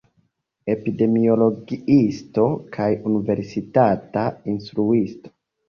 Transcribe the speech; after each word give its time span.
Epidemiologiisto 0.75 2.47
kaj 2.79 2.89
universitata 3.13 4.27
instruisto. 4.57 5.37